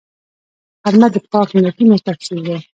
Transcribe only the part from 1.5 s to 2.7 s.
نیتونو تفسیر دی